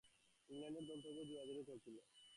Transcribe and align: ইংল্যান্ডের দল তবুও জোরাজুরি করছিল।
ইংল্যান্ডের 0.49 0.85
দল 0.89 0.99
তবুও 1.03 1.27
জোরাজুরি 1.29 1.63
করছিল। 1.67 1.95